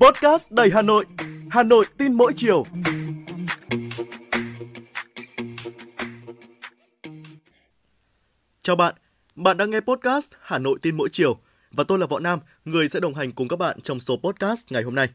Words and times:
Podcast 0.00 0.50
đầy 0.50 0.70
Hà 0.74 0.82
Nội, 0.82 1.06
Hà 1.50 1.62
Nội 1.62 1.84
tin 1.98 2.12
mỗi 2.12 2.32
chiều. 2.36 2.64
Chào 8.62 8.76
bạn, 8.76 8.94
bạn 9.34 9.56
đang 9.56 9.70
nghe 9.70 9.80
podcast 9.80 10.32
Hà 10.40 10.58
Nội 10.58 10.78
tin 10.82 10.96
mỗi 10.96 11.08
chiều 11.12 11.38
và 11.70 11.84
tôi 11.84 11.98
là 11.98 12.06
Võ 12.06 12.18
Nam, 12.18 12.38
người 12.64 12.88
sẽ 12.88 13.00
đồng 13.00 13.14
hành 13.14 13.32
cùng 13.32 13.48
các 13.48 13.56
bạn 13.56 13.80
trong 13.80 14.00
số 14.00 14.16
podcast 14.16 14.72
ngày 14.72 14.82
hôm 14.82 14.94
nay. 14.94 15.08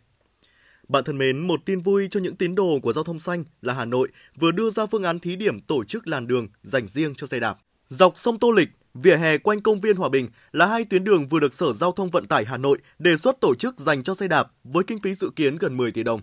Bạn 0.87 1.03
thân 1.03 1.17
mến, 1.17 1.39
một 1.39 1.59
tin 1.65 1.79
vui 1.79 2.07
cho 2.11 2.19
những 2.19 2.35
tín 2.35 2.55
đồ 2.55 2.79
của 2.83 2.93
giao 2.93 3.03
thông 3.03 3.19
xanh 3.19 3.43
là 3.61 3.73
Hà 3.73 3.85
Nội 3.85 4.09
vừa 4.35 4.51
đưa 4.51 4.69
ra 4.69 4.85
phương 4.85 5.03
án 5.03 5.19
thí 5.19 5.35
điểm 5.35 5.59
tổ 5.61 5.83
chức 5.83 6.07
làn 6.07 6.27
đường 6.27 6.47
dành 6.63 6.87
riêng 6.87 7.15
cho 7.15 7.27
xe 7.27 7.39
đạp. 7.39 7.57
Dọc 7.87 8.17
sông 8.17 8.39
Tô 8.39 8.51
Lịch, 8.51 8.69
vỉa 8.95 9.17
hè 9.17 9.37
quanh 9.37 9.61
công 9.61 9.79
viên 9.79 9.95
Hòa 9.95 10.09
Bình 10.09 10.27
là 10.51 10.65
hai 10.65 10.83
tuyến 10.83 11.03
đường 11.03 11.27
vừa 11.27 11.39
được 11.39 11.53
Sở 11.53 11.73
Giao 11.73 11.91
thông 11.91 12.09
Vận 12.09 12.25
tải 12.25 12.45
Hà 12.45 12.57
Nội 12.57 12.77
đề 12.99 13.17
xuất 13.17 13.41
tổ 13.41 13.55
chức 13.55 13.79
dành 13.79 14.03
cho 14.03 14.15
xe 14.15 14.27
đạp 14.27 14.51
với 14.63 14.83
kinh 14.83 14.99
phí 14.99 15.13
dự 15.13 15.29
kiến 15.35 15.57
gần 15.57 15.77
10 15.77 15.91
tỷ 15.91 16.03
đồng. 16.03 16.21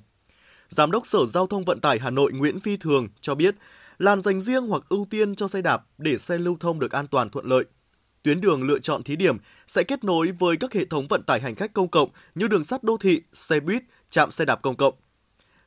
Giám 0.68 0.90
đốc 0.90 1.06
Sở 1.06 1.26
Giao 1.26 1.46
thông 1.46 1.64
Vận 1.64 1.80
tải 1.80 1.98
Hà 1.98 2.10
Nội 2.10 2.32
Nguyễn 2.32 2.60
Phi 2.60 2.76
Thường 2.76 3.08
cho 3.20 3.34
biết, 3.34 3.54
làn 3.98 4.20
dành 4.20 4.40
riêng 4.40 4.66
hoặc 4.66 4.82
ưu 4.88 5.06
tiên 5.10 5.34
cho 5.34 5.48
xe 5.48 5.62
đạp 5.62 5.82
để 5.98 6.18
xe 6.18 6.38
lưu 6.38 6.56
thông 6.60 6.78
được 6.78 6.92
an 6.92 7.06
toàn 7.06 7.30
thuận 7.30 7.46
lợi. 7.46 7.64
Tuyến 8.22 8.40
đường 8.40 8.62
lựa 8.62 8.78
chọn 8.78 9.02
thí 9.02 9.16
điểm 9.16 9.36
sẽ 9.66 9.82
kết 9.82 10.04
nối 10.04 10.32
với 10.32 10.56
các 10.56 10.72
hệ 10.72 10.84
thống 10.84 11.06
vận 11.08 11.22
tải 11.22 11.40
hành 11.40 11.54
khách 11.54 11.72
công 11.72 11.88
cộng 11.88 12.10
như 12.34 12.48
đường 12.48 12.64
sắt 12.64 12.84
đô 12.84 12.96
thị, 12.96 13.22
xe 13.32 13.60
buýt, 13.60 13.82
trạm 14.10 14.30
xe 14.30 14.44
đạp 14.44 14.62
công 14.62 14.76
cộng. 14.76 14.94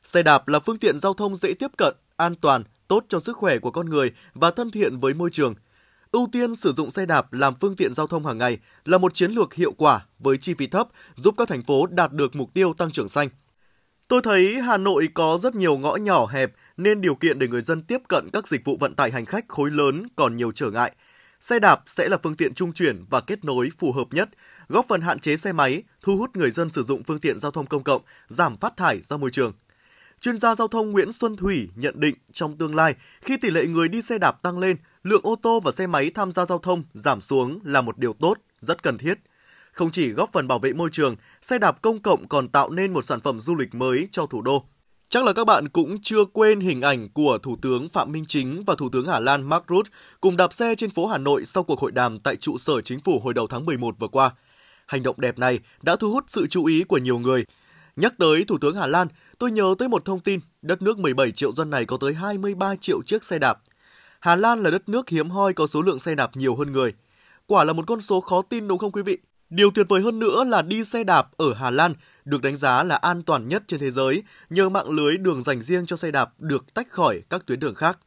Xe 0.02 0.22
đạp 0.22 0.48
là 0.48 0.58
phương 0.58 0.78
tiện 0.78 0.98
giao 0.98 1.14
thông 1.14 1.36
dễ 1.36 1.54
tiếp 1.54 1.70
cận, 1.78 1.94
an 2.16 2.34
toàn, 2.34 2.64
tốt 2.88 3.04
cho 3.08 3.20
sức 3.20 3.36
khỏe 3.36 3.58
của 3.58 3.70
con 3.70 3.90
người 3.90 4.12
và 4.34 4.50
thân 4.50 4.70
thiện 4.70 4.98
với 4.98 5.14
môi 5.14 5.30
trường. 5.30 5.54
Ưu 6.12 6.28
tiên 6.32 6.56
sử 6.56 6.72
dụng 6.72 6.90
xe 6.90 7.06
đạp 7.06 7.32
làm 7.32 7.54
phương 7.60 7.76
tiện 7.76 7.94
giao 7.94 8.06
thông 8.06 8.26
hàng 8.26 8.38
ngày 8.38 8.58
là 8.84 8.98
một 8.98 9.14
chiến 9.14 9.30
lược 9.30 9.54
hiệu 9.54 9.72
quả 9.72 10.06
với 10.18 10.36
chi 10.36 10.54
phí 10.54 10.66
thấp 10.66 10.88
giúp 11.14 11.34
các 11.38 11.48
thành 11.48 11.62
phố 11.62 11.86
đạt 11.86 12.12
được 12.12 12.36
mục 12.36 12.54
tiêu 12.54 12.74
tăng 12.74 12.90
trưởng 12.90 13.08
xanh. 13.08 13.28
Tôi 14.08 14.20
thấy 14.22 14.60
Hà 14.62 14.76
Nội 14.76 15.08
có 15.14 15.38
rất 15.40 15.54
nhiều 15.54 15.78
ngõ 15.78 15.96
nhỏ 15.96 16.26
hẹp 16.26 16.52
nên 16.76 17.00
điều 17.00 17.14
kiện 17.14 17.38
để 17.38 17.48
người 17.48 17.62
dân 17.62 17.82
tiếp 17.82 17.98
cận 18.08 18.28
các 18.32 18.46
dịch 18.46 18.64
vụ 18.64 18.76
vận 18.80 18.94
tải 18.94 19.10
hành 19.10 19.24
khách 19.24 19.44
khối 19.48 19.70
lớn 19.70 20.06
còn 20.16 20.36
nhiều 20.36 20.52
trở 20.52 20.70
ngại. 20.70 20.92
Xe 21.40 21.58
đạp 21.58 21.82
sẽ 21.86 22.08
là 22.08 22.18
phương 22.22 22.36
tiện 22.36 22.54
trung 22.54 22.72
chuyển 22.72 23.04
và 23.10 23.20
kết 23.20 23.44
nối 23.44 23.68
phù 23.78 23.92
hợp 23.92 24.06
nhất, 24.10 24.28
góp 24.68 24.86
phần 24.88 25.00
hạn 25.00 25.18
chế 25.18 25.36
xe 25.36 25.52
máy, 25.52 25.82
thu 26.02 26.16
hút 26.16 26.36
người 26.36 26.50
dân 26.50 26.70
sử 26.70 26.82
dụng 26.82 27.02
phương 27.04 27.18
tiện 27.18 27.38
giao 27.38 27.52
thông 27.52 27.66
công 27.66 27.84
cộng, 27.84 28.02
giảm 28.28 28.56
phát 28.56 28.76
thải 28.76 29.00
ra 29.00 29.16
môi 29.16 29.30
trường. 29.30 29.52
Chuyên 30.20 30.38
gia 30.38 30.54
giao 30.54 30.68
thông 30.68 30.92
Nguyễn 30.92 31.12
Xuân 31.12 31.36
Thủy 31.36 31.68
nhận 31.74 32.00
định 32.00 32.14
trong 32.32 32.58
tương 32.58 32.74
lai, 32.74 32.94
khi 33.20 33.36
tỷ 33.36 33.50
lệ 33.50 33.66
người 33.66 33.88
đi 33.88 34.02
xe 34.02 34.18
đạp 34.18 34.42
tăng 34.42 34.58
lên, 34.58 34.76
lượng 35.06 35.20
ô 35.22 35.36
tô 35.42 35.60
và 35.60 35.72
xe 35.72 35.86
máy 35.86 36.10
tham 36.14 36.32
gia 36.32 36.44
giao 36.44 36.58
thông 36.58 36.82
giảm 36.94 37.20
xuống 37.20 37.58
là 37.64 37.80
một 37.80 37.98
điều 37.98 38.12
tốt, 38.12 38.34
rất 38.60 38.82
cần 38.82 38.98
thiết. 38.98 39.14
Không 39.72 39.90
chỉ 39.90 40.10
góp 40.10 40.32
phần 40.32 40.48
bảo 40.48 40.58
vệ 40.58 40.72
môi 40.72 40.88
trường, 40.92 41.16
xe 41.42 41.58
đạp 41.58 41.82
công 41.82 41.98
cộng 41.98 42.28
còn 42.28 42.48
tạo 42.48 42.70
nên 42.70 42.92
một 42.92 43.04
sản 43.04 43.20
phẩm 43.20 43.40
du 43.40 43.54
lịch 43.54 43.74
mới 43.74 44.08
cho 44.10 44.26
thủ 44.26 44.42
đô. 44.42 44.64
Chắc 45.08 45.24
là 45.24 45.32
các 45.32 45.44
bạn 45.44 45.68
cũng 45.68 45.98
chưa 46.02 46.24
quên 46.24 46.60
hình 46.60 46.80
ảnh 46.80 47.08
của 47.08 47.38
Thủ 47.42 47.56
tướng 47.62 47.88
Phạm 47.88 48.12
Minh 48.12 48.24
Chính 48.28 48.64
và 48.64 48.74
Thủ 48.78 48.88
tướng 48.88 49.08
Hà 49.08 49.20
Lan 49.20 49.42
Mark 49.42 49.64
Rutte 49.68 49.90
cùng 50.20 50.36
đạp 50.36 50.52
xe 50.52 50.74
trên 50.74 50.90
phố 50.90 51.06
Hà 51.06 51.18
Nội 51.18 51.44
sau 51.44 51.62
cuộc 51.62 51.80
hội 51.80 51.92
đàm 51.92 52.18
tại 52.18 52.36
trụ 52.36 52.58
sở 52.58 52.80
chính 52.80 53.00
phủ 53.00 53.20
hồi 53.24 53.34
đầu 53.34 53.46
tháng 53.46 53.66
11 53.66 53.94
vừa 53.98 54.08
qua. 54.08 54.30
Hành 54.86 55.02
động 55.02 55.20
đẹp 55.20 55.38
này 55.38 55.58
đã 55.82 55.96
thu 55.96 56.12
hút 56.12 56.24
sự 56.28 56.46
chú 56.46 56.64
ý 56.64 56.84
của 56.84 56.98
nhiều 56.98 57.18
người. 57.18 57.44
Nhắc 57.96 58.14
tới 58.18 58.44
Thủ 58.44 58.58
tướng 58.58 58.76
Hà 58.76 58.86
Lan, 58.86 59.08
tôi 59.38 59.50
nhớ 59.50 59.74
tới 59.78 59.88
một 59.88 60.04
thông 60.04 60.20
tin, 60.20 60.40
đất 60.62 60.82
nước 60.82 60.98
17 60.98 61.30
triệu 61.30 61.52
dân 61.52 61.70
này 61.70 61.84
có 61.84 61.96
tới 62.00 62.14
23 62.14 62.76
triệu 62.76 63.02
chiếc 63.02 63.24
xe 63.24 63.38
đạp. 63.38 63.58
Hà 64.26 64.36
Lan 64.36 64.62
là 64.62 64.70
đất 64.70 64.88
nước 64.88 65.08
hiếm 65.08 65.30
hoi 65.30 65.52
có 65.52 65.66
số 65.66 65.82
lượng 65.82 66.00
xe 66.00 66.14
đạp 66.14 66.36
nhiều 66.36 66.56
hơn 66.56 66.72
người. 66.72 66.92
Quả 67.46 67.64
là 67.64 67.72
một 67.72 67.84
con 67.86 68.00
số 68.00 68.20
khó 68.20 68.42
tin 68.42 68.68
đúng 68.68 68.78
không 68.78 68.92
quý 68.92 69.02
vị? 69.02 69.18
Điều 69.50 69.70
tuyệt 69.70 69.86
vời 69.88 70.02
hơn 70.02 70.18
nữa 70.18 70.44
là 70.44 70.62
đi 70.62 70.84
xe 70.84 71.04
đạp 71.04 71.28
ở 71.36 71.54
Hà 71.54 71.70
Lan 71.70 71.94
được 72.24 72.42
đánh 72.42 72.56
giá 72.56 72.82
là 72.82 72.96
an 72.96 73.22
toàn 73.22 73.48
nhất 73.48 73.62
trên 73.66 73.80
thế 73.80 73.90
giới 73.90 74.22
nhờ 74.50 74.68
mạng 74.68 74.90
lưới 74.90 75.16
đường 75.16 75.42
dành 75.42 75.62
riêng 75.62 75.86
cho 75.86 75.96
xe 75.96 76.10
đạp 76.10 76.32
được 76.38 76.74
tách 76.74 76.90
khỏi 76.90 77.22
các 77.30 77.46
tuyến 77.46 77.60
đường 77.60 77.74
khác. 77.74 77.98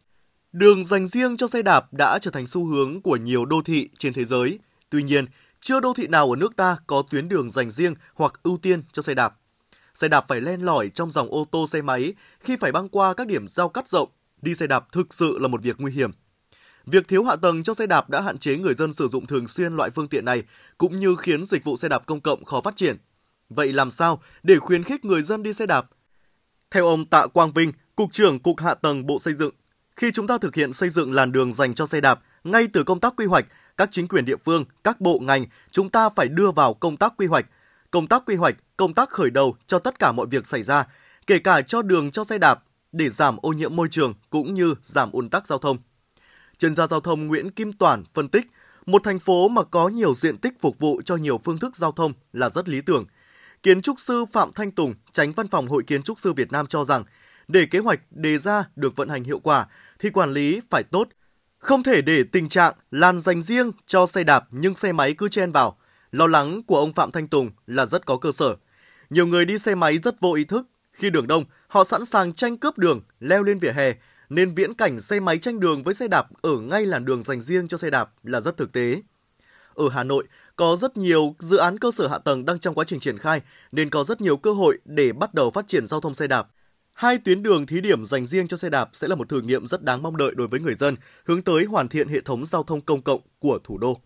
Đường 0.52 0.86
dành 0.86 1.08
riêng 1.08 1.38
cho 1.38 1.48
xe 1.48 1.62
đạp 1.62 1.94
đã 1.94 2.20
trở 2.22 2.32
thành 2.32 2.48
xu 2.48 2.66
hướng 2.66 3.02
của 3.02 3.16
nhiều 3.16 3.46
đô 3.46 3.62
thị 3.62 3.90
trên 3.98 4.14
thế 4.14 4.26
giới. 4.26 4.60
Tuy 4.90 5.04
nhiên, 5.04 5.26
chưa 5.60 5.80
đô 5.80 5.94
thị 5.94 6.08
nào 6.08 6.30
ở 6.30 6.36
nước 6.36 6.56
ta 6.56 6.78
có 6.88 7.04
tuyến 7.12 7.30
đường 7.30 7.52
dành 7.52 7.72
riêng 7.72 7.96
hoặc 8.14 8.34
ưu 8.44 8.58
tiên 8.58 8.84
cho 8.92 9.02
xe 9.02 9.14
đạp. 9.14 9.36
Xe 9.94 10.08
đạp 10.08 10.26
phải 10.28 10.42
len 10.42 10.62
lỏi 10.62 10.90
trong 10.90 11.12
dòng 11.12 11.32
ô 11.32 11.46
tô 11.52 11.68
xe 11.68 11.82
máy 11.82 12.14
khi 12.40 12.56
phải 12.56 12.72
băng 12.72 12.90
qua 12.90 13.14
các 13.14 13.28
điểm 13.28 13.48
giao 13.48 13.70
cắt 13.70 13.88
rộng. 13.88 14.10
Đi 14.42 14.56
xe 14.56 14.68
đạp 14.68 14.92
thực 14.92 15.14
sự 15.14 15.38
là 15.40 15.48
một 15.48 15.64
việc 15.64 15.76
nguy 15.80 15.92
hiểm. 15.92 16.12
Việc 16.86 17.08
thiếu 17.08 17.24
hạ 17.24 17.36
tầng 17.36 17.64
cho 17.64 17.74
xe 17.74 17.88
đạp 17.88 18.10
đã 18.10 18.22
hạn 18.22 18.38
chế 18.38 18.58
người 18.58 18.74
dân 18.74 18.94
sử 18.94 19.08
dụng 19.08 19.28
thường 19.28 19.48
xuyên 19.48 19.76
loại 19.76 19.90
phương 19.90 20.08
tiện 20.08 20.26
này, 20.26 20.44
cũng 20.78 21.00
như 21.00 21.16
khiến 21.16 21.46
dịch 21.46 21.64
vụ 21.64 21.78
xe 21.78 21.90
đạp 21.90 22.06
công 22.06 22.22
cộng 22.22 22.46
khó 22.46 22.62
phát 22.62 22.76
triển. 22.76 22.98
Vậy 23.50 23.74
làm 23.74 23.92
sao 23.92 24.22
để 24.44 24.60
khuyến 24.60 24.84
khích 24.84 25.06
người 25.06 25.22
dân 25.22 25.44
đi 25.44 25.54
xe 25.54 25.66
đạp? 25.66 25.86
Theo 26.72 26.88
ông 26.88 27.06
Tạ 27.06 27.28
Quang 27.28 27.54
Vinh, 27.54 27.72
Cục 27.96 28.12
trưởng 28.12 28.40
Cục 28.40 28.60
Hạ 28.60 28.74
tầng 28.74 29.06
Bộ 29.06 29.20
Xây 29.20 29.34
dựng, 29.34 29.52
khi 29.96 30.12
chúng 30.12 30.28
ta 30.28 30.38
thực 30.38 30.56
hiện 30.56 30.74
xây 30.74 30.90
dựng 30.90 31.14
làn 31.14 31.32
đường 31.32 31.54
dành 31.54 31.74
cho 31.74 31.86
xe 31.86 32.02
đạp, 32.02 32.20
ngay 32.44 32.68
từ 32.74 32.84
công 32.84 33.00
tác 33.00 33.14
quy 33.18 33.26
hoạch, 33.26 33.46
các 33.78 33.90
chính 33.92 34.08
quyền 34.08 34.26
địa 34.26 34.38
phương, 34.38 34.66
các 34.84 35.02
bộ 35.02 35.20
ngành, 35.20 35.46
chúng 35.72 35.90
ta 35.90 36.10
phải 36.10 36.28
đưa 36.28 36.52
vào 36.52 36.74
công 36.74 36.98
tác 36.98 37.14
quy 37.18 37.28
hoạch. 37.28 37.46
Công 37.92 38.08
tác 38.08 38.24
quy 38.26 38.36
hoạch, 38.36 38.56
công 38.78 38.94
tác 38.94 39.10
khởi 39.10 39.30
đầu 39.30 39.56
cho 39.68 39.80
tất 39.80 40.00
cả 40.00 40.12
mọi 40.12 40.26
việc 40.26 40.48
xảy 40.48 40.64
ra, 40.64 40.88
kể 41.28 41.40
cả 41.40 41.62
cho 41.62 41.82
đường 41.82 42.12
cho 42.12 42.24
xe 42.24 42.38
đạp, 42.38 42.64
để 42.92 43.10
giảm 43.10 43.38
ô 43.42 43.54
nhiễm 43.54 43.76
môi 43.76 43.88
trường 43.92 44.14
cũng 44.30 44.54
như 44.54 44.76
giảm 44.84 45.12
ùn 45.12 45.30
tắc 45.30 45.48
giao 45.48 45.60
thông. 45.60 45.78
Chuyên 46.58 46.76
gia 46.76 46.88
giao 46.88 47.00
thông 47.02 47.28
Nguyễn 47.28 47.52
Kim 47.52 47.74
Toản 47.74 48.04
phân 48.14 48.30
tích, 48.30 48.48
một 48.86 49.04
thành 49.04 49.20
phố 49.20 49.48
mà 49.48 49.64
có 49.64 49.88
nhiều 49.88 50.16
diện 50.16 50.38
tích 50.38 50.54
phục 50.60 50.80
vụ 50.80 51.02
cho 51.06 51.16
nhiều 51.16 51.38
phương 51.38 51.58
thức 51.58 51.76
giao 51.76 51.92
thông 51.92 52.14
là 52.34 52.50
rất 52.50 52.70
lý 52.70 52.82
tưởng. 52.82 53.06
Kiến 53.64 53.82
trúc 53.82 54.00
sư 54.00 54.26
Phạm 54.34 54.54
Thanh 54.54 54.72
Tùng, 54.72 54.94
tránh 55.12 55.32
văn 55.32 55.48
phòng 55.48 55.68
Hội 55.68 55.84
Kiến 55.84 56.04
trúc 56.04 56.20
sư 56.20 56.34
Việt 56.34 56.52
Nam 56.52 56.68
cho 56.68 56.84
rằng, 56.84 57.04
để 57.48 57.66
kế 57.72 57.80
hoạch 57.80 58.00
đề 58.12 58.38
ra 58.38 58.64
được 58.76 58.96
vận 58.96 59.10
hành 59.10 59.24
hiệu 59.24 59.40
quả 59.40 59.68
thì 60.00 60.10
quản 60.10 60.32
lý 60.32 60.62
phải 60.70 60.84
tốt, 60.84 61.08
không 61.58 61.84
thể 61.84 62.02
để 62.02 62.24
tình 62.32 62.50
trạng 62.50 62.74
làn 62.92 63.20
dành 63.20 63.42
riêng 63.42 63.72
cho 63.86 64.06
xe 64.06 64.24
đạp 64.24 64.48
nhưng 64.52 64.76
xe 64.76 64.92
máy 64.92 65.14
cứ 65.14 65.30
chen 65.30 65.52
vào. 65.52 65.78
Lo 66.12 66.28
lắng 66.28 66.64
của 66.64 66.78
ông 66.78 66.94
Phạm 66.94 67.12
Thanh 67.12 67.28
Tùng 67.28 67.50
là 67.68 67.86
rất 67.86 68.06
có 68.06 68.18
cơ 68.18 68.32
sở. 68.32 68.56
Nhiều 69.10 69.28
người 69.28 69.46
đi 69.46 69.60
xe 69.60 69.76
máy 69.76 69.98
rất 69.98 70.20
vô 70.20 70.34
ý 70.34 70.44
thức. 70.44 70.68
Khi 71.00 71.10
đường 71.10 71.28
đông, 71.28 71.44
họ 71.68 71.84
sẵn 71.84 72.06
sàng 72.06 72.34
tranh 72.34 72.58
cướp 72.58 72.78
đường, 72.78 73.02
leo 73.20 73.44
lên 73.44 73.60
vỉa 73.60 73.72
hè, 73.72 73.94
nên 74.30 74.54
viễn 74.54 74.74
cảnh 74.74 75.02
xe 75.02 75.20
máy 75.20 75.38
tranh 75.38 75.60
đường 75.60 75.84
với 75.84 75.94
xe 75.94 76.08
đạp 76.08 76.28
ở 76.42 76.60
ngay 76.60 76.86
làn 76.86 77.06
đường 77.06 77.24
dành 77.24 77.42
riêng 77.42 77.68
cho 77.68 77.78
xe 77.78 77.90
đạp 77.90 78.12
là 78.24 78.42
rất 78.42 78.58
thực 78.58 78.72
tế. 78.74 79.02
Ở 79.74 79.90
Hà 79.90 80.04
Nội, 80.04 80.28
có 80.56 80.76
rất 80.76 80.98
nhiều 80.98 81.36
dự 81.40 81.58
án 81.58 81.80
cơ 81.80 81.92
sở 81.92 82.08
hạ 82.08 82.18
tầng 82.18 82.46
đang 82.46 82.60
trong 82.60 82.76
quá 82.76 82.84
trình 82.84 83.00
triển 83.00 83.18
khai, 83.18 83.42
nên 83.72 83.90
có 83.90 84.04
rất 84.04 84.22
nhiều 84.22 84.38
cơ 84.38 84.52
hội 84.52 84.78
để 84.86 85.14
bắt 85.14 85.34
đầu 85.34 85.52
phát 85.52 85.68
triển 85.68 85.86
giao 85.86 86.02
thông 86.02 86.16
xe 86.16 86.28
đạp. 86.28 86.48
Hai 86.94 87.18
tuyến 87.18 87.44
đường 87.44 87.66
thí 87.66 87.82
điểm 87.82 88.06
dành 88.06 88.28
riêng 88.28 88.48
cho 88.48 88.58
xe 88.58 88.70
đạp 88.70 88.90
sẽ 88.94 89.08
là 89.08 89.16
một 89.16 89.30
thử 89.30 89.42
nghiệm 89.42 89.68
rất 89.68 89.84
đáng 89.84 90.04
mong 90.04 90.18
đợi 90.18 90.32
đối 90.36 90.48
với 90.48 90.60
người 90.60 90.76
dân, 90.76 90.96
hướng 91.26 91.42
tới 91.42 91.66
hoàn 91.66 91.88
thiện 91.88 92.08
hệ 92.08 92.22
thống 92.22 92.46
giao 92.46 92.64
thông 92.64 92.82
công 92.82 93.02
cộng 93.02 93.22
của 93.40 93.60
thủ 93.64 93.78
đô. 93.78 94.02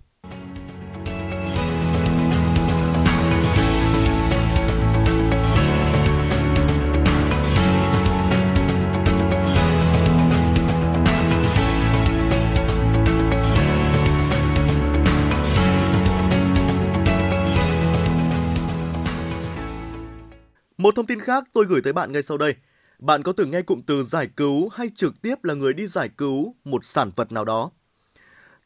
Một 20.84 20.96
thông 20.96 21.06
tin 21.06 21.20
khác 21.20 21.44
tôi 21.54 21.66
gửi 21.66 21.82
tới 21.82 21.94
bạn 21.94 22.12
ngay 22.12 22.24
sau 22.24 22.38
đây. 22.38 22.56
Bạn 23.00 23.24
có 23.24 23.32
từng 23.32 23.52
nghe 23.52 23.62
cụm 23.62 23.82
từ 23.82 24.04
giải 24.04 24.28
cứu 24.38 24.70
hay 24.70 24.90
trực 24.96 25.22
tiếp 25.22 25.44
là 25.44 25.54
người 25.54 25.74
đi 25.74 25.88
giải 25.88 26.10
cứu 26.18 26.56
một 26.64 26.86
sản 26.86 27.12
vật 27.16 27.32
nào 27.32 27.46
đó? 27.46 27.72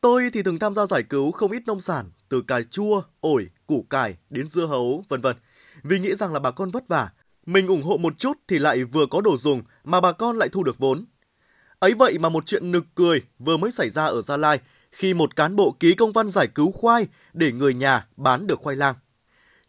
Tôi 0.01 0.29
thì 0.33 0.43
từng 0.43 0.59
tham 0.59 0.75
gia 0.75 0.85
giải 0.85 1.03
cứu 1.03 1.31
không 1.31 1.51
ít 1.51 1.63
nông 1.65 1.79
sản, 1.79 2.11
từ 2.29 2.41
cà 2.41 2.61
chua, 2.71 3.01
ổi, 3.19 3.47
củ 3.67 3.85
cải 3.89 4.17
đến 4.29 4.47
dưa 4.47 4.65
hấu, 4.65 5.03
vân 5.07 5.21
vân. 5.21 5.35
Vì 5.83 5.99
nghĩ 5.99 6.15
rằng 6.15 6.33
là 6.33 6.39
bà 6.39 6.51
con 6.51 6.69
vất 6.69 6.87
vả, 6.87 7.09
mình 7.45 7.67
ủng 7.67 7.83
hộ 7.83 7.97
một 7.97 8.17
chút 8.17 8.37
thì 8.47 8.59
lại 8.59 8.83
vừa 8.83 9.05
có 9.05 9.21
đồ 9.21 9.37
dùng 9.37 9.61
mà 9.83 10.01
bà 10.01 10.11
con 10.11 10.37
lại 10.37 10.49
thu 10.49 10.63
được 10.63 10.77
vốn. 10.79 11.05
Ấy 11.79 11.93
vậy 11.93 12.17
mà 12.17 12.29
một 12.29 12.45
chuyện 12.45 12.71
nực 12.71 12.83
cười 12.95 13.21
vừa 13.39 13.57
mới 13.57 13.71
xảy 13.71 13.89
ra 13.89 14.05
ở 14.05 14.21
Gia 14.21 14.37
Lai 14.37 14.59
khi 14.91 15.13
một 15.13 15.35
cán 15.35 15.55
bộ 15.55 15.75
ký 15.79 15.93
công 15.93 16.11
văn 16.11 16.29
giải 16.29 16.47
cứu 16.47 16.71
khoai 16.71 17.07
để 17.33 17.51
người 17.51 17.73
nhà 17.73 18.07
bán 18.17 18.47
được 18.47 18.59
khoai 18.59 18.75
lang. 18.75 18.95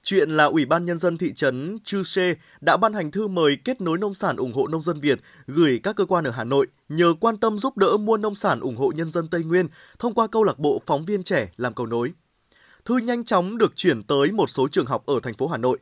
Chuyện 0.02 0.30
là 0.30 0.44
Ủy 0.44 0.66
ban 0.66 0.84
Nhân 0.84 0.98
dân 0.98 1.18
thị 1.18 1.32
trấn 1.32 1.78
Chư 1.84 2.02
Sê 2.02 2.34
đã 2.60 2.76
ban 2.76 2.92
hành 2.92 3.10
thư 3.10 3.28
mời 3.28 3.56
kết 3.64 3.80
nối 3.80 3.98
nông 3.98 4.14
sản 4.14 4.36
ủng 4.36 4.52
hộ 4.52 4.66
nông 4.66 4.82
dân 4.82 5.00
Việt 5.00 5.20
gửi 5.46 5.80
các 5.82 5.96
cơ 5.96 6.04
quan 6.04 6.24
ở 6.24 6.30
Hà 6.30 6.44
Nội 6.44 6.66
nhờ 6.88 7.14
quan 7.20 7.36
tâm 7.36 7.58
giúp 7.58 7.76
đỡ 7.76 7.96
mua 7.96 8.16
nông 8.16 8.34
sản 8.34 8.60
ủng 8.60 8.76
hộ 8.76 8.92
nhân 8.96 9.10
dân 9.10 9.28
Tây 9.28 9.44
Nguyên 9.44 9.68
thông 9.98 10.14
qua 10.14 10.26
câu 10.26 10.44
lạc 10.44 10.58
bộ 10.58 10.82
phóng 10.86 11.04
viên 11.04 11.22
trẻ 11.22 11.52
làm 11.56 11.74
cầu 11.74 11.86
nối. 11.86 12.12
Thư 12.84 12.96
nhanh 12.96 13.24
chóng 13.24 13.58
được 13.58 13.76
chuyển 13.76 14.02
tới 14.02 14.32
một 14.32 14.50
số 14.50 14.68
trường 14.68 14.86
học 14.86 15.06
ở 15.06 15.20
thành 15.22 15.34
phố 15.34 15.46
Hà 15.48 15.56
Nội. 15.56 15.78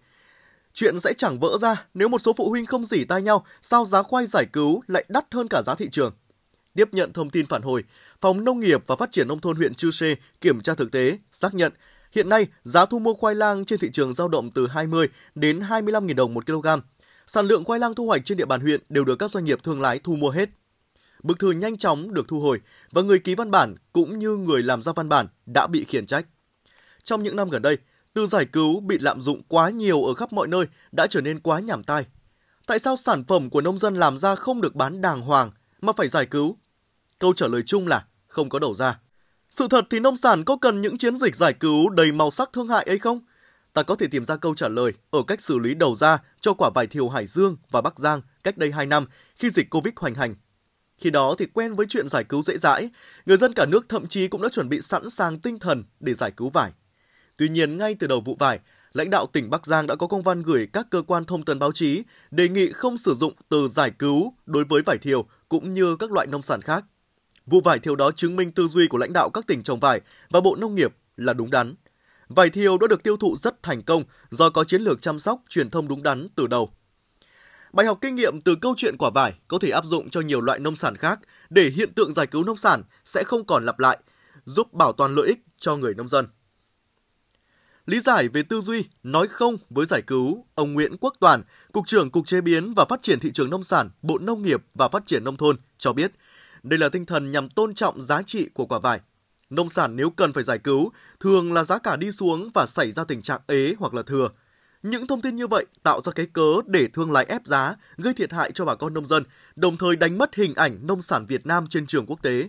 Chuyện 0.74 1.00
sẽ 1.00 1.12
chẳng 1.16 1.40
vỡ 1.40 1.58
ra 1.60 1.86
nếu 1.94 2.08
một 2.08 2.18
số 2.18 2.32
phụ 2.32 2.50
huynh 2.50 2.66
không 2.66 2.84
dỉ 2.84 3.04
tai 3.04 3.22
nhau 3.22 3.46
sao 3.62 3.84
giá 3.84 4.02
khoai 4.02 4.26
giải 4.26 4.46
cứu 4.52 4.82
lại 4.86 5.04
đắt 5.08 5.24
hơn 5.34 5.46
cả 5.50 5.62
giá 5.66 5.74
thị 5.74 5.88
trường. 5.92 6.12
Tiếp 6.74 6.88
nhận 6.92 7.12
thông 7.12 7.30
tin 7.30 7.46
phản 7.46 7.62
hồi, 7.62 7.84
Phòng 8.20 8.44
Nông 8.44 8.60
nghiệp 8.60 8.82
và 8.86 8.96
Phát 8.96 9.12
triển 9.12 9.28
Nông 9.28 9.40
thôn 9.40 9.56
huyện 9.56 9.74
Chư 9.74 9.90
Sê 9.90 10.16
kiểm 10.40 10.60
tra 10.60 10.74
thực 10.74 10.92
tế, 10.92 11.18
xác 11.32 11.54
nhận 11.54 11.72
Hiện 12.16 12.28
nay, 12.28 12.46
giá 12.64 12.86
thu 12.86 12.98
mua 12.98 13.14
khoai 13.14 13.34
lang 13.34 13.64
trên 13.64 13.78
thị 13.78 13.90
trường 13.92 14.14
giao 14.14 14.28
động 14.28 14.50
từ 14.50 14.66
20 14.66 15.08
đến 15.34 15.60
25.000 15.60 16.14
đồng 16.14 16.34
một 16.34 16.46
kg. 16.46 16.66
Sản 17.26 17.46
lượng 17.46 17.64
khoai 17.64 17.80
lang 17.80 17.94
thu 17.94 18.06
hoạch 18.06 18.24
trên 18.24 18.38
địa 18.38 18.44
bàn 18.44 18.60
huyện 18.60 18.80
đều 18.88 19.04
được 19.04 19.16
các 19.16 19.30
doanh 19.30 19.44
nghiệp 19.44 19.62
thương 19.62 19.80
lái 19.80 19.98
thu 19.98 20.16
mua 20.16 20.30
hết. 20.30 20.48
Bức 21.22 21.38
thư 21.38 21.50
nhanh 21.50 21.78
chóng 21.78 22.14
được 22.14 22.28
thu 22.28 22.40
hồi 22.40 22.60
và 22.90 23.02
người 23.02 23.18
ký 23.18 23.34
văn 23.34 23.50
bản 23.50 23.74
cũng 23.92 24.18
như 24.18 24.36
người 24.36 24.62
làm 24.62 24.82
ra 24.82 24.92
văn 24.92 25.08
bản 25.08 25.26
đã 25.46 25.66
bị 25.66 25.84
khiển 25.84 26.06
trách. 26.06 26.26
Trong 27.02 27.22
những 27.22 27.36
năm 27.36 27.50
gần 27.50 27.62
đây, 27.62 27.78
từ 28.14 28.26
giải 28.26 28.44
cứu 28.44 28.80
bị 28.80 28.98
lạm 28.98 29.20
dụng 29.20 29.42
quá 29.48 29.70
nhiều 29.70 30.04
ở 30.04 30.14
khắp 30.14 30.32
mọi 30.32 30.48
nơi 30.48 30.66
đã 30.92 31.06
trở 31.06 31.20
nên 31.20 31.40
quá 31.40 31.60
nhảm 31.60 31.82
tai. 31.82 32.06
Tại 32.66 32.78
sao 32.78 32.96
sản 32.96 33.24
phẩm 33.24 33.50
của 33.50 33.60
nông 33.60 33.78
dân 33.78 33.94
làm 33.94 34.18
ra 34.18 34.34
không 34.34 34.60
được 34.60 34.74
bán 34.74 35.00
đàng 35.00 35.20
hoàng 35.20 35.50
mà 35.80 35.92
phải 35.92 36.08
giải 36.08 36.26
cứu? 36.26 36.56
Câu 37.18 37.32
trả 37.32 37.46
lời 37.46 37.62
chung 37.66 37.86
là 37.86 38.04
không 38.26 38.48
có 38.48 38.58
đầu 38.58 38.74
ra. 38.74 38.98
Sự 39.58 39.66
thật 39.70 39.84
thì 39.90 40.00
nông 40.00 40.16
sản 40.16 40.44
có 40.44 40.56
cần 40.56 40.80
những 40.80 40.98
chiến 40.98 41.16
dịch 41.16 41.36
giải 41.36 41.52
cứu 41.52 41.88
đầy 41.88 42.12
màu 42.12 42.30
sắc 42.30 42.50
thương 42.52 42.68
hại 42.68 42.84
ấy 42.84 42.98
không? 42.98 43.20
Ta 43.72 43.82
có 43.82 43.94
thể 43.94 44.06
tìm 44.06 44.24
ra 44.24 44.36
câu 44.36 44.54
trả 44.54 44.68
lời 44.68 44.92
ở 45.10 45.22
cách 45.26 45.40
xử 45.40 45.58
lý 45.58 45.74
đầu 45.74 45.94
ra 45.94 46.18
cho 46.40 46.54
quả 46.54 46.70
vải 46.74 46.86
thiều 46.86 47.08
Hải 47.08 47.26
Dương 47.26 47.56
và 47.70 47.80
Bắc 47.80 47.98
Giang 47.98 48.20
cách 48.42 48.58
đây 48.58 48.70
2 48.72 48.86
năm 48.86 49.06
khi 49.36 49.50
dịch 49.50 49.70
Covid 49.70 49.94
hoành 49.96 50.14
hành. 50.14 50.34
Khi 50.98 51.10
đó 51.10 51.34
thì 51.38 51.46
quen 51.54 51.74
với 51.74 51.86
chuyện 51.88 52.08
giải 52.08 52.24
cứu 52.24 52.42
dễ 52.42 52.58
dãi, 52.58 52.90
người 53.26 53.36
dân 53.36 53.52
cả 53.52 53.66
nước 53.66 53.88
thậm 53.88 54.06
chí 54.06 54.28
cũng 54.28 54.42
đã 54.42 54.48
chuẩn 54.48 54.68
bị 54.68 54.80
sẵn 54.80 55.10
sàng 55.10 55.38
tinh 55.38 55.58
thần 55.58 55.84
để 56.00 56.14
giải 56.14 56.30
cứu 56.30 56.50
vải. 56.50 56.72
Tuy 57.36 57.48
nhiên, 57.48 57.76
ngay 57.76 57.96
từ 57.98 58.06
đầu 58.06 58.20
vụ 58.20 58.36
vải, 58.38 58.60
lãnh 58.92 59.10
đạo 59.10 59.26
tỉnh 59.32 59.50
Bắc 59.50 59.66
Giang 59.66 59.86
đã 59.86 59.94
có 59.94 60.06
công 60.06 60.22
văn 60.22 60.42
gửi 60.42 60.68
các 60.72 60.86
cơ 60.90 61.02
quan 61.02 61.24
thông 61.24 61.44
tấn 61.44 61.58
báo 61.58 61.72
chí 61.72 62.02
đề 62.30 62.48
nghị 62.48 62.72
không 62.72 62.98
sử 62.98 63.14
dụng 63.14 63.32
từ 63.48 63.68
giải 63.68 63.90
cứu 63.90 64.34
đối 64.46 64.64
với 64.64 64.82
vải 64.82 64.98
thiều 64.98 65.24
cũng 65.48 65.70
như 65.70 65.96
các 65.96 66.12
loại 66.12 66.26
nông 66.26 66.42
sản 66.42 66.62
khác. 66.62 66.84
Vụ 67.46 67.60
vải 67.60 67.78
thiều 67.78 67.96
đó 67.96 68.10
chứng 68.10 68.36
minh 68.36 68.50
tư 68.50 68.68
duy 68.68 68.86
của 68.86 68.98
lãnh 68.98 69.12
đạo 69.12 69.30
các 69.34 69.46
tỉnh 69.46 69.62
trồng 69.62 69.80
vải 69.80 70.00
và 70.30 70.40
Bộ 70.40 70.56
Nông 70.56 70.74
nghiệp 70.74 70.94
là 71.16 71.32
đúng 71.32 71.50
đắn. 71.50 71.74
Vải 72.28 72.50
thiều 72.50 72.78
đã 72.78 72.86
được 72.86 73.02
tiêu 73.02 73.16
thụ 73.16 73.36
rất 73.36 73.62
thành 73.62 73.82
công 73.82 74.04
do 74.30 74.50
có 74.50 74.64
chiến 74.64 74.82
lược 74.82 75.00
chăm 75.00 75.18
sóc, 75.18 75.42
truyền 75.48 75.70
thông 75.70 75.88
đúng 75.88 76.02
đắn 76.02 76.28
từ 76.36 76.46
đầu. 76.46 76.70
Bài 77.72 77.86
học 77.86 77.98
kinh 78.00 78.14
nghiệm 78.14 78.40
từ 78.40 78.54
câu 78.54 78.74
chuyện 78.76 78.96
quả 78.96 79.10
vải 79.10 79.34
có 79.48 79.58
thể 79.58 79.70
áp 79.70 79.84
dụng 79.84 80.10
cho 80.10 80.20
nhiều 80.20 80.40
loại 80.40 80.58
nông 80.58 80.76
sản 80.76 80.96
khác 80.96 81.20
để 81.50 81.70
hiện 81.70 81.92
tượng 81.92 82.12
giải 82.12 82.26
cứu 82.26 82.44
nông 82.44 82.56
sản 82.56 82.82
sẽ 83.04 83.24
không 83.24 83.44
còn 83.46 83.64
lặp 83.64 83.78
lại, 83.78 83.98
giúp 84.44 84.72
bảo 84.72 84.92
toàn 84.92 85.14
lợi 85.14 85.26
ích 85.26 85.38
cho 85.58 85.76
người 85.76 85.94
nông 85.94 86.08
dân. 86.08 86.26
Lý 87.86 88.00
giải 88.00 88.28
về 88.28 88.42
tư 88.42 88.60
duy 88.60 88.84
nói 89.02 89.28
không 89.28 89.56
với 89.70 89.86
giải 89.86 90.02
cứu, 90.02 90.44
ông 90.54 90.72
Nguyễn 90.72 90.96
Quốc 91.00 91.14
Toàn, 91.20 91.42
Cục 91.72 91.86
trưởng 91.86 92.10
Cục 92.10 92.26
Chế 92.26 92.40
biến 92.40 92.74
và 92.74 92.84
Phát 92.84 93.02
triển 93.02 93.20
Thị 93.20 93.30
trường 93.34 93.50
Nông 93.50 93.64
sản, 93.64 93.90
Bộ 94.02 94.18
Nông 94.18 94.42
nghiệp 94.42 94.62
và 94.74 94.88
Phát 94.88 95.06
triển 95.06 95.24
Nông 95.24 95.36
thôn 95.36 95.56
cho 95.78 95.92
biết, 95.92 96.12
đây 96.68 96.78
là 96.78 96.88
tinh 96.88 97.06
thần 97.06 97.30
nhằm 97.30 97.48
tôn 97.48 97.74
trọng 97.74 98.02
giá 98.02 98.22
trị 98.22 98.48
của 98.54 98.66
quả 98.66 98.78
vải. 98.78 99.00
Nông 99.50 99.70
sản 99.70 99.96
nếu 99.96 100.10
cần 100.10 100.32
phải 100.32 100.44
giải 100.44 100.58
cứu, 100.58 100.92
thường 101.20 101.52
là 101.52 101.64
giá 101.64 101.78
cả 101.78 101.96
đi 101.96 102.12
xuống 102.12 102.50
và 102.54 102.66
xảy 102.66 102.92
ra 102.92 103.04
tình 103.04 103.22
trạng 103.22 103.40
ế 103.46 103.74
hoặc 103.78 103.94
là 103.94 104.02
thừa. 104.02 104.28
Những 104.82 105.06
thông 105.06 105.20
tin 105.20 105.36
như 105.36 105.46
vậy 105.46 105.66
tạo 105.82 106.00
ra 106.04 106.12
cái 106.12 106.26
cớ 106.26 106.54
để 106.66 106.88
thương 106.92 107.12
lái 107.12 107.24
ép 107.24 107.46
giá, 107.46 107.76
gây 107.96 108.14
thiệt 108.14 108.32
hại 108.32 108.52
cho 108.52 108.64
bà 108.64 108.74
con 108.74 108.94
nông 108.94 109.06
dân, 109.06 109.22
đồng 109.56 109.76
thời 109.76 109.96
đánh 109.96 110.18
mất 110.18 110.34
hình 110.34 110.54
ảnh 110.54 110.86
nông 110.86 111.02
sản 111.02 111.26
Việt 111.26 111.46
Nam 111.46 111.66
trên 111.66 111.86
trường 111.86 112.06
quốc 112.06 112.22
tế. 112.22 112.48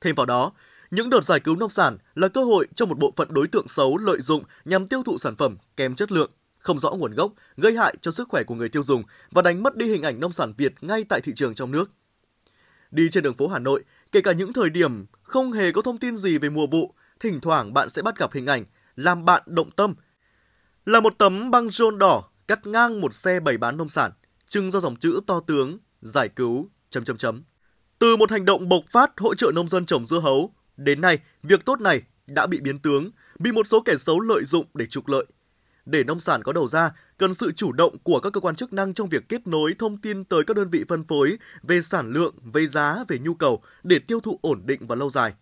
Thêm 0.00 0.14
vào 0.14 0.26
đó, 0.26 0.52
những 0.90 1.10
đợt 1.10 1.24
giải 1.24 1.40
cứu 1.40 1.56
nông 1.56 1.70
sản 1.70 1.98
là 2.14 2.28
cơ 2.28 2.44
hội 2.44 2.66
cho 2.74 2.86
một 2.86 2.98
bộ 2.98 3.12
phận 3.16 3.34
đối 3.34 3.48
tượng 3.48 3.68
xấu 3.68 3.98
lợi 3.98 4.20
dụng 4.20 4.44
nhằm 4.64 4.86
tiêu 4.86 5.02
thụ 5.02 5.18
sản 5.18 5.36
phẩm 5.36 5.56
kém 5.76 5.94
chất 5.94 6.12
lượng, 6.12 6.30
không 6.58 6.78
rõ 6.78 6.90
nguồn 6.90 7.14
gốc, 7.14 7.32
gây 7.56 7.76
hại 7.76 7.96
cho 8.00 8.10
sức 8.10 8.28
khỏe 8.28 8.42
của 8.42 8.54
người 8.54 8.68
tiêu 8.68 8.82
dùng 8.82 9.02
và 9.30 9.42
đánh 9.42 9.62
mất 9.62 9.76
đi 9.76 9.86
hình 9.86 10.02
ảnh 10.02 10.20
nông 10.20 10.32
sản 10.32 10.52
Việt 10.56 10.72
ngay 10.80 11.04
tại 11.04 11.20
thị 11.20 11.32
trường 11.36 11.54
trong 11.54 11.70
nước. 11.70 11.90
Đi 12.92 13.08
trên 13.10 13.24
đường 13.24 13.34
phố 13.34 13.48
Hà 13.48 13.58
Nội, 13.58 13.84
kể 14.12 14.20
cả 14.20 14.32
những 14.32 14.52
thời 14.52 14.70
điểm 14.70 15.06
không 15.22 15.52
hề 15.52 15.72
có 15.72 15.82
thông 15.82 15.98
tin 15.98 16.16
gì 16.16 16.38
về 16.38 16.50
mùa 16.50 16.66
vụ, 16.66 16.94
thỉnh 17.20 17.40
thoảng 17.40 17.74
bạn 17.74 17.90
sẽ 17.90 18.02
bắt 18.02 18.18
gặp 18.18 18.32
hình 18.32 18.46
ảnh 18.46 18.64
làm 18.96 19.24
bạn 19.24 19.42
động 19.46 19.70
tâm. 19.70 19.94
Là 20.86 21.00
một 21.00 21.14
tấm 21.18 21.50
băng 21.50 21.68
rôn 21.68 21.98
đỏ 21.98 22.24
cắt 22.48 22.66
ngang 22.66 23.00
một 23.00 23.14
xe 23.14 23.40
bày 23.40 23.58
bán 23.58 23.76
nông 23.76 23.88
sản, 23.88 24.12
trưng 24.48 24.70
ra 24.70 24.80
dòng 24.80 24.96
chữ 24.96 25.20
to 25.26 25.40
tướng, 25.40 25.78
giải 26.02 26.28
cứu, 26.28 26.70
chấm 26.90 27.04
chấm 27.04 27.16
chấm. 27.16 27.42
Từ 27.98 28.16
một 28.16 28.30
hành 28.30 28.44
động 28.44 28.68
bộc 28.68 28.84
phát 28.90 29.12
hỗ 29.16 29.34
trợ 29.34 29.50
nông 29.54 29.68
dân 29.68 29.86
trồng 29.86 30.06
dưa 30.06 30.20
hấu, 30.20 30.54
đến 30.76 31.00
nay 31.00 31.18
việc 31.42 31.64
tốt 31.64 31.80
này 31.80 32.02
đã 32.26 32.46
bị 32.46 32.60
biến 32.60 32.78
tướng, 32.78 33.10
bị 33.38 33.52
một 33.52 33.66
số 33.66 33.80
kẻ 33.80 33.96
xấu 33.96 34.20
lợi 34.20 34.44
dụng 34.44 34.66
để 34.74 34.86
trục 34.86 35.08
lợi. 35.08 35.26
Để 35.86 36.04
nông 36.04 36.20
sản 36.20 36.42
có 36.42 36.52
đầu 36.52 36.68
ra, 36.68 36.90
cần 37.18 37.34
sự 37.34 37.52
chủ 37.52 37.72
động 37.72 37.98
của 37.98 38.20
các 38.20 38.32
cơ 38.32 38.40
quan 38.40 38.56
chức 38.56 38.72
năng 38.72 38.94
trong 38.94 39.08
việc 39.08 39.28
kết 39.28 39.46
nối 39.46 39.74
thông 39.78 40.00
tin 40.00 40.24
tới 40.24 40.44
các 40.44 40.56
đơn 40.56 40.70
vị 40.70 40.84
phân 40.88 41.04
phối 41.04 41.38
về 41.62 41.82
sản 41.82 42.12
lượng, 42.12 42.34
về 42.52 42.66
giá, 42.66 43.04
về 43.08 43.18
nhu 43.18 43.34
cầu 43.34 43.62
để 43.82 43.98
tiêu 43.98 44.20
thụ 44.20 44.38
ổn 44.42 44.62
định 44.64 44.86
và 44.86 44.96
lâu 44.96 45.10
dài. 45.10 45.32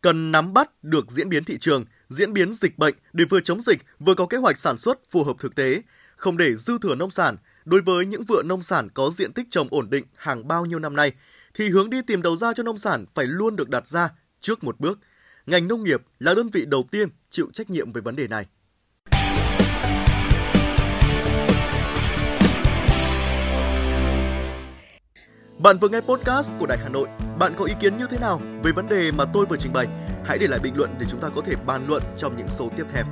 Cần 0.00 0.32
nắm 0.32 0.52
bắt 0.52 0.84
được 0.84 1.10
diễn 1.10 1.28
biến 1.28 1.44
thị 1.44 1.58
trường, 1.58 1.84
diễn 2.08 2.32
biến 2.32 2.52
dịch 2.52 2.78
bệnh 2.78 2.94
để 3.12 3.24
vừa 3.30 3.40
chống 3.40 3.60
dịch, 3.60 3.78
vừa 3.98 4.14
có 4.14 4.26
kế 4.26 4.36
hoạch 4.36 4.58
sản 4.58 4.78
xuất 4.78 4.98
phù 5.10 5.24
hợp 5.24 5.36
thực 5.38 5.54
tế, 5.54 5.82
không 6.16 6.36
để 6.36 6.56
dư 6.56 6.78
thừa 6.78 6.94
nông 6.94 7.10
sản. 7.10 7.36
Đối 7.64 7.80
với 7.80 8.06
những 8.06 8.24
vựa 8.24 8.42
nông 8.42 8.62
sản 8.62 8.88
có 8.94 9.10
diện 9.10 9.32
tích 9.32 9.46
trồng 9.50 9.68
ổn 9.70 9.90
định 9.90 10.04
hàng 10.16 10.48
bao 10.48 10.66
nhiêu 10.66 10.78
năm 10.78 10.96
nay, 10.96 11.12
thì 11.54 11.68
hướng 11.68 11.90
đi 11.90 12.02
tìm 12.02 12.22
đầu 12.22 12.36
ra 12.36 12.54
cho 12.54 12.62
nông 12.62 12.78
sản 12.78 13.06
phải 13.14 13.26
luôn 13.26 13.56
được 13.56 13.68
đặt 13.68 13.88
ra 13.88 14.10
trước 14.40 14.64
một 14.64 14.80
bước. 14.80 14.98
Ngành 15.46 15.68
nông 15.68 15.84
nghiệp 15.84 16.02
là 16.18 16.34
đơn 16.34 16.48
vị 16.48 16.64
đầu 16.66 16.84
tiên 16.90 17.08
chịu 17.30 17.48
trách 17.52 17.70
nhiệm 17.70 17.92
về 17.92 18.00
vấn 18.00 18.16
đề 18.16 18.28
này. 18.28 18.46
Bạn 25.62 25.78
vừa 25.78 25.88
nghe 25.88 26.00
podcast 26.00 26.58
của 26.58 26.66
Đài 26.66 26.78
Hà 26.78 26.88
Nội. 26.88 27.08
Bạn 27.38 27.52
có 27.58 27.64
ý 27.64 27.74
kiến 27.80 27.96
như 27.98 28.06
thế 28.10 28.18
nào 28.18 28.40
về 28.62 28.72
vấn 28.72 28.88
đề 28.88 29.10
mà 29.12 29.24
tôi 29.32 29.46
vừa 29.46 29.56
trình 29.56 29.72
bày? 29.72 29.86
Hãy 30.24 30.38
để 30.38 30.46
lại 30.46 30.60
bình 30.62 30.76
luận 30.76 30.94
để 30.98 31.06
chúng 31.10 31.20
ta 31.20 31.28
có 31.34 31.42
thể 31.44 31.54
bàn 31.66 31.82
luận 31.88 32.02
trong 32.16 32.36
những 32.36 32.48
số 32.48 32.70
tiếp 32.76 32.84
theo. 32.92 33.04